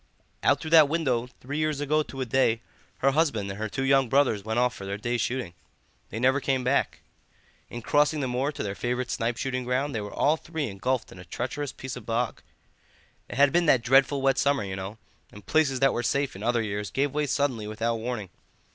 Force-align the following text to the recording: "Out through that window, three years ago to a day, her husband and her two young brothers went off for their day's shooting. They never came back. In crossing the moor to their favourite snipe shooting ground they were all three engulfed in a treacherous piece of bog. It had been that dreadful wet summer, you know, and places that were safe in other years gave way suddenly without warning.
"Out 0.41 0.59
through 0.59 0.71
that 0.71 0.89
window, 0.89 1.27
three 1.27 1.59
years 1.59 1.79
ago 1.79 2.01
to 2.01 2.21
a 2.21 2.25
day, 2.25 2.61
her 3.05 3.11
husband 3.11 3.51
and 3.51 3.59
her 3.59 3.69
two 3.69 3.83
young 3.83 4.09
brothers 4.09 4.43
went 4.43 4.57
off 4.57 4.73
for 4.73 4.83
their 4.83 4.97
day's 4.97 5.21
shooting. 5.21 5.53
They 6.09 6.17
never 6.19 6.39
came 6.39 6.63
back. 6.63 7.01
In 7.69 7.83
crossing 7.83 8.19
the 8.19 8.27
moor 8.27 8.51
to 8.53 8.63
their 8.63 8.73
favourite 8.73 9.11
snipe 9.11 9.37
shooting 9.37 9.63
ground 9.63 9.93
they 9.93 10.01
were 10.01 10.11
all 10.11 10.37
three 10.37 10.65
engulfed 10.67 11.11
in 11.11 11.19
a 11.19 11.23
treacherous 11.23 11.71
piece 11.71 11.95
of 11.95 12.07
bog. 12.07 12.41
It 13.29 13.35
had 13.35 13.51
been 13.53 13.67
that 13.67 13.83
dreadful 13.83 14.23
wet 14.23 14.39
summer, 14.39 14.63
you 14.63 14.75
know, 14.75 14.97
and 15.31 15.45
places 15.45 15.79
that 15.81 15.93
were 15.93 16.01
safe 16.01 16.35
in 16.35 16.41
other 16.41 16.63
years 16.63 16.89
gave 16.89 17.13
way 17.13 17.27
suddenly 17.27 17.67
without 17.67 17.97
warning. 17.97 18.29